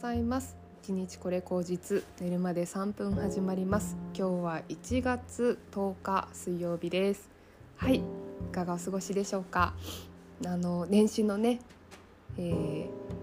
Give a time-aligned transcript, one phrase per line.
[0.00, 0.56] ざいます。
[0.82, 3.98] 一日これ口実寝るまで3分始まります。
[4.16, 7.28] 今日は1月10日水曜日です。
[7.76, 8.02] はいい
[8.50, 9.74] かがお過ごしでしょうか。
[10.46, 11.60] あの年始のね、
[12.38, 13.19] えー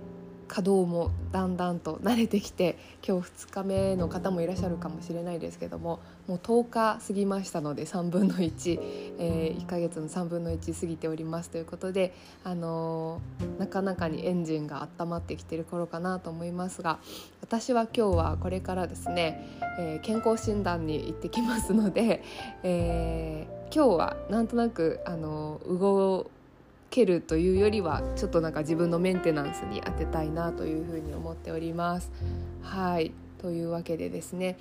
[0.47, 2.77] 稼働もだんだんと慣れてきて
[3.07, 8.79] 今日2日目の方もいらっしゃるかもしれないですけどももう10日過ぎましたので3分の1、
[9.19, 16.99] えー、1ヶ月の3分の1過ぎておりますということで、あのー、なかなかにエンジンが温まってきてる頃かなと思いますが
[17.41, 19.47] 私は今日はこれからですね、
[19.79, 22.23] えー、健康診断に行ってきますので、
[22.63, 26.31] え今日はなんとなく、あの動
[26.89, 32.11] けるというよりはちょっとなんか自分のメンテナンスに当てたいなというふうに思っております。
[32.61, 34.57] はいというわけでですね、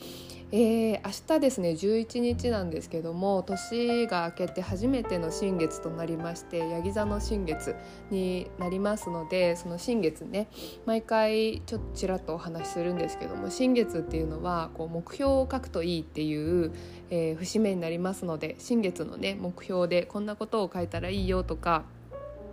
[0.52, 7.74] えー、明日ですね11日なんですけども年が明けて初めての新月となりましてヤギ座の新月
[8.10, 10.48] になりますのでその新月ね
[10.84, 16.72] 毎回ちょっとちらっとお話しするんですけども新月っていうのはこう目標を書くといいっていう、
[17.10, 21.84] えー、節目になりますので新月のね目標でこんなことを書いたらいいよとか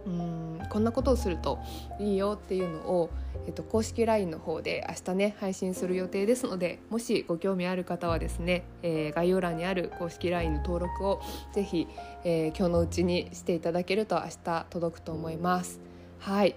[0.06, 1.60] うんこんなことをすると
[2.00, 3.10] いいよっていうのを、
[3.46, 11.22] えっと、公式 LINE の方で明日ね配信する予定ですのでもしご興味ある方はですね、えー、概要欄にある公式 LINE の登録を
[11.54, 11.88] ぜひ、
[12.24, 15.80] えー、今日のうちにしていただけると明日届くと思います。
[16.20, 16.56] はい、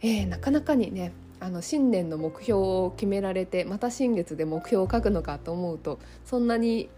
[0.00, 6.88] えー、なかなかにねあの新年の目標を決められてまた新月で目標を書くのかと思うとそんなに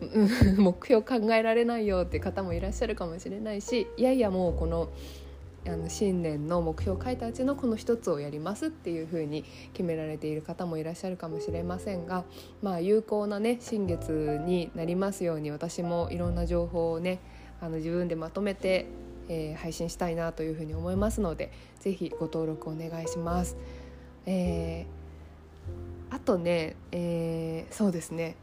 [0.56, 4.88] 目標考えられないよって方もいらっしゃるかもしれないしいやいやもうこの
[5.66, 12.24] あの新年の目標を書いたうちのこの一つをやりますっていうふうに決められている方もいらっしゃるかもしれませんが、
[12.62, 17.18] まあ、有効なね新月になりますように私もいろんな情報をね
[17.60, 18.86] あの自分でまとめて、
[19.28, 23.56] えー、配信したいなというふうに思いますので是非ご登録お願いします。
[24.26, 28.36] えー、あとね、えー、そうですね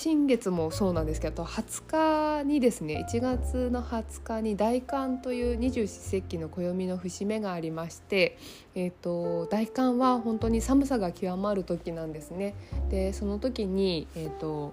[0.00, 8.38] 新月もそうなんですけど20日にですね1月の20日に大寒という二十四節気の暦の節目がありまして、
[8.76, 12.54] えーと、大寒は本当に寒さが極まる時なんですね。
[12.90, 14.72] でその時に、えーと、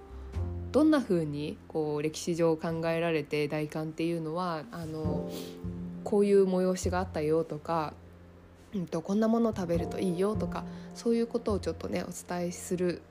[0.70, 5.28] どんな風にこう歴史上考えられて大寒っていうのはあの
[6.04, 7.94] こういう催しがあったよとか
[8.76, 10.64] うんと、こんなものを食べるといいよとか
[10.94, 13.02] そういうことをちょっとねお伝えする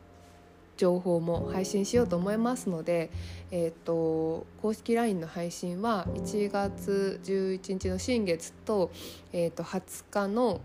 [0.77, 3.09] 情報も配信しようと思いますので、
[3.51, 8.91] えーと、公式 LINE の配信は1月11日の新月と,、
[9.31, 10.61] えーと、20日の、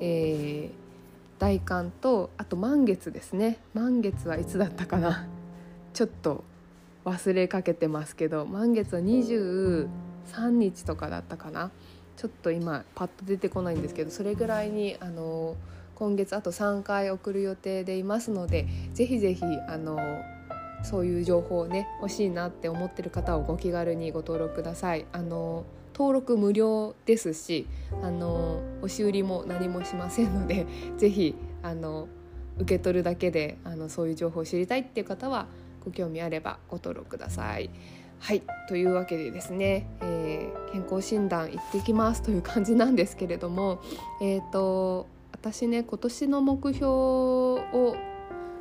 [0.00, 3.58] えー、大寒とあと満月ですね。
[3.72, 5.26] 満月はいつだったかな。
[5.94, 6.44] ちょっと
[7.04, 9.88] 忘れかけてますけど満月は23
[10.50, 11.70] 日とかだったかな。
[12.16, 19.98] ちょっと今パッと出てこないんですけどそれぐらいにあのー今月あと3回送る予定でいますのでぜひぜひあの
[20.82, 25.06] そういう情報をね欲しいなって思ってる方をご気軽にご登録ください。
[25.12, 27.68] あの登録無料ですし
[28.02, 30.66] あの押し売りも何もしませんので
[30.98, 32.08] ぜひあの
[32.58, 35.46] 受け取るだけであのそういう情報を知りたいっていう方は
[35.84, 37.70] ご興味あればご登録ください。
[38.18, 43.80] はいというわけでですね、えー、健康診断行ってきますという感じなんですけれども
[44.20, 45.06] えっ、ー、と
[45.44, 47.96] 私ね今年の目標を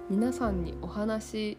[0.10, 1.58] 皆さんにお話し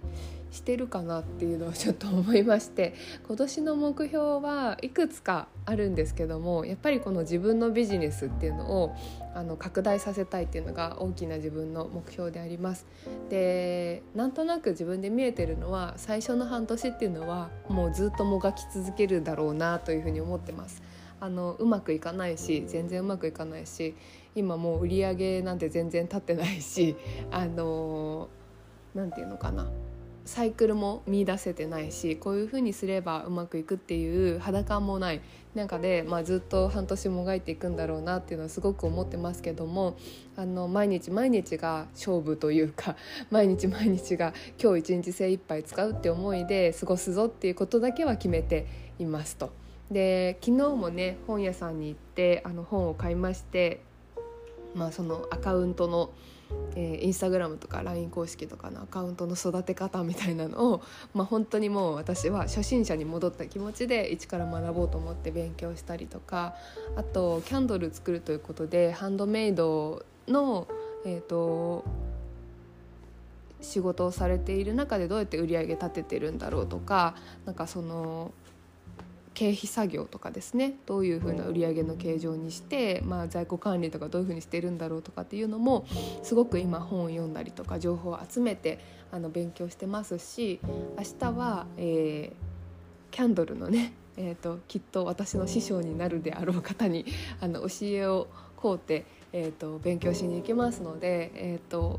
[0.50, 2.92] してるかなっていうのをちょっと思いまして
[3.26, 8.94] 今年の目標はいくつかあるんですけどもやっぱりこの自分のビジネスっていうのを
[9.34, 12.86] あの拡大させたいっていうのが大きな自分の目標であります。
[13.30, 20.82] でなんとなく自分で見えてるのは最初の半年っていうのはもうずっともがき続けるだろうなというふうに思ってます。
[21.18, 23.94] あのうまくいかないし全然うまくいかないし
[24.34, 26.96] 今もう売り上げなんて全然立ってないし
[27.30, 28.28] あの
[28.94, 29.70] 何て言うのかな
[30.24, 35.20] サイクルも見出せてないしこういうふうにすればうまくいくっていう肌感もない
[35.54, 39.96] 中で、まあ、ずっと半年もがいていくんだろうなっていうのはすごく思ってますけども
[40.36, 42.96] あの毎日毎日が勝負というか
[43.30, 48.66] 毎日毎日が今日一日精一杯使うって思いで過ごすぞっていうことだけは決めて
[48.98, 49.50] いますと。
[49.90, 53.82] で昨日もね本屋さんに行ってあの本を買いまして
[54.74, 56.10] まあ、そのアカウントの、
[56.76, 60.82] えー、インスタグラムとか LINE 公式とかのアカウントの育て方みたいなのを、
[61.14, 66.54] まあ、本当にもう私は初心者に戻った気持ちで一から学ぼうと思って勉強したりとか
[66.96, 70.66] あとキャンドル作るということでハンドメイドの、
[71.04, 71.84] えーと、
[73.60, 77.14] 仕事をされている中でどうやって売り上げ立ててるんだろうとか
[77.46, 78.32] なんかその
[79.34, 85.86] 経費作業とかですねどういうふうな売り上げの形状にして、まあ、在庫管理とかどういうふうにしてるんだろうとかっていうのも
[86.22, 88.78] すごく今本を読んだりとか情報を集めて
[89.10, 90.60] あの勉強してますし
[90.96, 97.04] 明日は、えー、キャンドルのね、 えーと、きっと私の師匠になるであろう方に
[97.40, 101.98] あの教えを請うて、えーと、勉強しに行きますので、えーと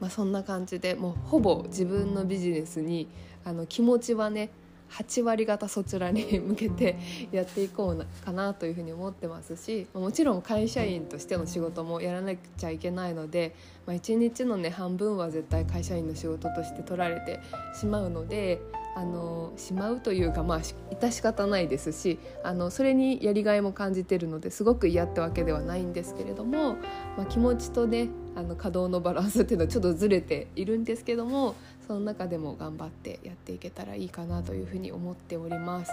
[0.00, 3.08] まあ、そんな感じでもうほぼ自分のビジネスに
[3.44, 4.50] あの気持ちはね
[4.90, 6.98] 8割方そちらに向けて
[7.32, 13.54] やっていこうかなというふうに思ってますしもちろん会社員としての仕事もやらなくちゃいけないので、
[13.86, 17.40] まあ、1日のね半分は絶対会社員の仕事として取られて
[17.78, 18.60] しまうので
[18.96, 26.74] あのしまうというかまあ致し方ないですしあのそれにやりがいも感じてるのですごく嫌ってわけではないんですけれども、
[27.16, 28.08] まあ、気持ちとね
[28.38, 31.56] あの稼働のバランスっていうのはちょっとずれているんですけども
[31.86, 35.90] その中でも頑張ってやっていけたらいいかなというふうに思っております。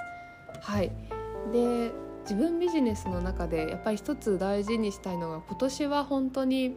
[0.61, 0.91] はい
[1.51, 6.75] で自分ビジネスの中でやっぱり一つ大事にしたいのが今年は本当に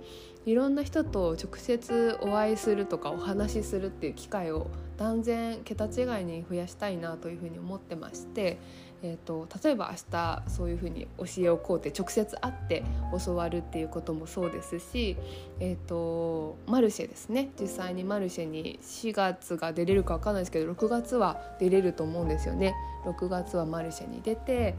[0.49, 8.59] いろんな人と直接お会いするとかお話しするっていう機会を断然桁違いに増やしたいなというふうに思ってまして
[9.03, 12.83] えーと、例えば明日そういうふうに教えを請うて直接会って
[13.25, 15.17] 教わるっていうこともそうですし、
[15.61, 22.75] えーと、マルシェですね実際にマルシェに4月が出れるか分かんないですけど6月は出れると思うんですよね。
[23.05, 24.75] 6月はマルシェに出て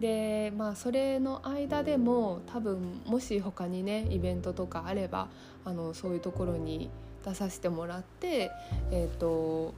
[0.00, 5.28] でまあそれの間でも多分もし他にねイベントとかあれば
[5.64, 6.90] あのそういうところに
[7.24, 8.50] 出させてもらって、
[8.90, 9.74] えーと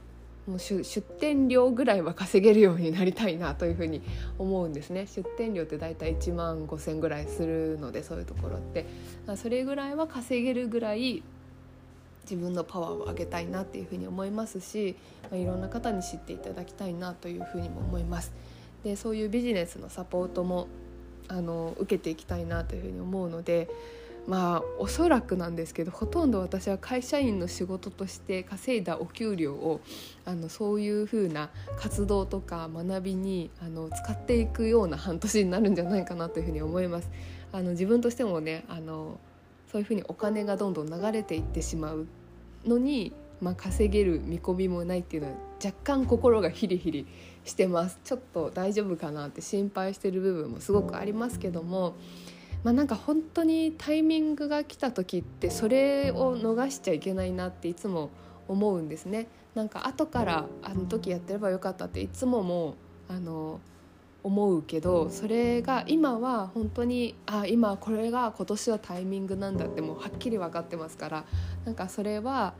[0.47, 4.01] もう出店料ぐらいは稼げるようになりたいなというふうに
[4.39, 8.85] 思うんですね出店料って大体1万5,000ぐらいするのでそういうところって
[9.35, 11.21] それぐらいは稼げるぐらい
[12.23, 18.33] 自分のパワーを上げたいなっていうふうに思いますし、まあ、いろんな方に知っていただきたいなというふうにも思います。
[18.83, 20.67] でそういうビジネスのサポートも
[21.27, 23.67] あの受けていきたいなというふうに思うので
[24.27, 29.81] まあおそらくなんですけどほとんど私は会社員の仕事として稼いだお給料を
[30.25, 37.09] あのそういうふうな活動とか学びにあの使っていくような半年になるんじゃないかなというふうに思います。
[37.53, 39.19] あの自分としてもねあの
[39.71, 42.07] そういうふうにお金がどんどん流れていってしまう
[42.65, 47.07] のに、まあ、稼げる見込みもないっていうのは若干心がヒリヒリ
[47.43, 51.95] してますちょっと大丈夫かなって心配してる部分もすごくありますけども。
[52.63, 58.09] まあ、なんか本当にタイミングが来た時ってそれを逃しちゃいけないなっていつも
[58.47, 59.27] 思うんですね。
[59.55, 62.75] なんか後からあの時やってればよかったっていつもも
[63.09, 63.59] うあの
[64.23, 71.25] 思うけどそれが今は本当にあ今これが今年はタイミングなんだってもうはっきり分かってますから
[71.65, 72.53] なんかそれは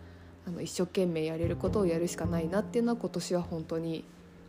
[0.48, 4.06] あの一生懸命やれることをやるしかないなっていうのは今年は本当に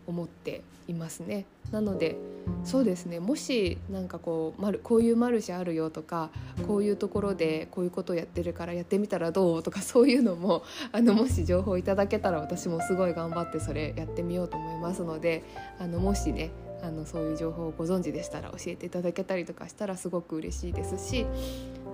[0.07, 1.45] 思っていますね。
[1.71, 2.17] なので
[2.65, 6.31] そうですねもしなんかこうこういうマルシェあるよとか
[6.67, 10.63] こういうところでこういうことをやってるからやってみたらどうとかそういうのも
[10.93, 15.45] あのもし情報いただけたら私もすごい頑張ってそれやってみようと思いますので
[15.79, 16.51] あのもしね
[16.81, 21.27] あのそういう情報をご存知でしたら教えていただけたりとかしたらすごく嬉しいですし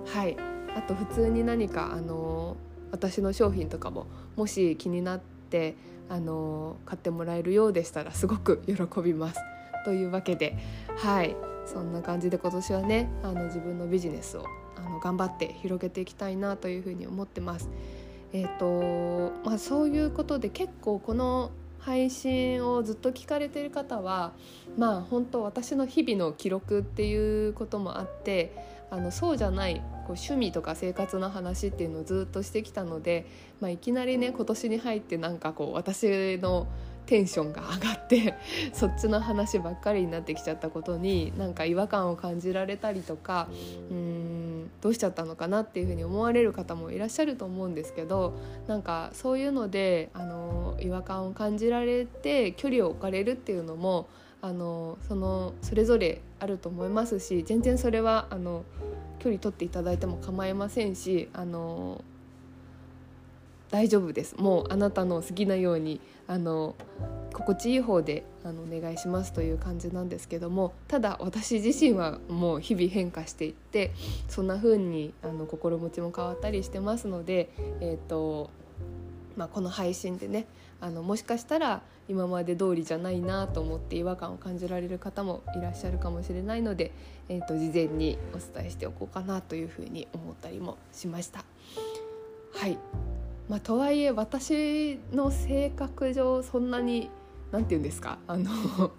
[0.06, 0.36] はい
[0.76, 2.56] あと普通に何かあの
[2.94, 4.06] 私の商品とかも
[4.36, 5.20] もし気になっ
[5.50, 5.74] て
[6.08, 9.40] あの買ってもらえるようでしたらすごく喜びます。
[9.84, 10.56] というわけで
[10.96, 11.36] はい
[11.66, 14.46] そんな感じで今年はねあの自分のビジネスを
[14.76, 17.68] あの頑張って広げていきたいなというふうに思ってます。
[18.32, 24.32] えーとまあ、そういうことで結構この配信をずっと聞かれてる方は
[24.76, 29.82] まあ本当私の日々の記録っていうこともあってあのそうじゃないこう
[30.12, 33.26] 趣味とか生活の話っていうのをずっとしてきたので、
[33.60, 36.68] まあ、いきなりね今年に入ってなんかこう私の
[37.06, 38.34] テンションが上がって
[38.72, 43.48] そっちの話ばっかりになってきちゃったことになんか違和感を感じられたりとか
[43.90, 48.34] うんどうしちゃったのかなっていうふうに思われる方もいらっしゃると思うんですけど
[48.68, 54.06] なんかそういうのであの違和感を感じられて距離を置かれるっていうのも
[54.44, 58.64] あのそのそれぞれあると思いますし全然それはあの
[59.18, 62.04] 距離取っていただいても構いませんしあの
[63.70, 64.36] 大丈夫です。
[64.36, 65.98] もうあなたの好きなように
[66.28, 66.74] あの
[67.32, 73.92] 心地いい方であのお願いしますという感じなんですけどもただ私自身はもう日々変化していって
[74.28, 77.48] そんな風にあに心持ちも変わったりしてますので、
[77.80, 78.50] えーと
[79.36, 80.46] まあ、この配信でね
[80.80, 86.92] あのもしかしたら今まで通りじゃないなと思って違和感を感じられる方もいらっしゃるかもしれないので、
[87.28, 91.44] えーと、事前にお伝えしておこうかなというふうに思ったりもしました。
[92.52, 92.78] はい
[93.48, 97.10] まあ、とはいえ私の性格上そんなに
[97.50, 98.50] 何て言うんですかあの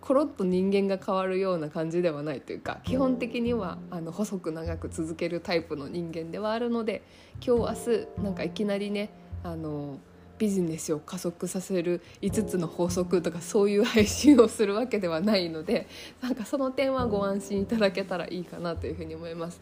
[0.00, 7.02] コロッと人間が変わるような感じではないというか基本的にはあの細く長く続けるタイプの人間ではあるので
[7.44, 9.10] 今日明日なんかいきなりね
[9.42, 9.98] あの
[10.38, 15.86] ビジネスを加速させる5つの法則とかそういう配信をするわけではないので
[16.20, 19.60] なんかその点はご安心いただけたらいいかなというふうに思います。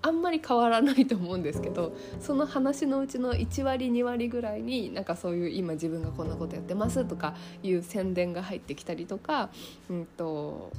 [0.00, 9.50] あんまり変わらないと思うんですけどその話のうちの1割2割ぐらいになんかそういう今自分がこんなことやってますとかいう宣伝が入ってきたりとか、
[9.90, 10.72] うんと、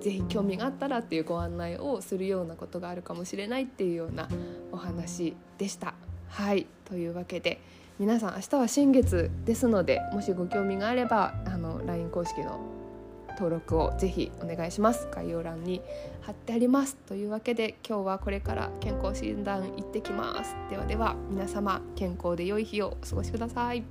[0.00, 4.28] ぜひ興味があったらっていうご案内をするようなことがあるかもしれないっていうような
[4.70, 5.94] お話でした。
[6.28, 7.60] はいというわけで
[7.98, 12.60] 皆さん明日は新月ですのでもしご興味があればあの LINE 公式の
[13.32, 15.08] 登録をぜひお願いします。
[15.10, 15.82] 概要欄に
[16.20, 16.96] 貼ってあります。
[17.06, 20.54] というわけで今日はこれから健康診断行ってきます。
[20.70, 23.84] ではでは皆様健康で良い日をお過ごしください。